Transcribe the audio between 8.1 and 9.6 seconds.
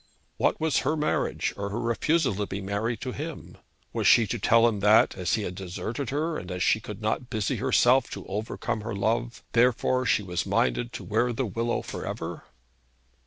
overcome her love,